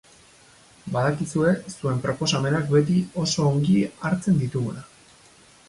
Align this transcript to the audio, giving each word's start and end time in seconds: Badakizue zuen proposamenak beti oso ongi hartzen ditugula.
Badakizue 0.95 1.51
zuen 1.73 2.01
proposamenak 2.07 2.67
beti 2.73 2.97
oso 3.27 3.47
ongi 3.53 3.77
hartzen 4.07 4.43
ditugula. 4.43 4.85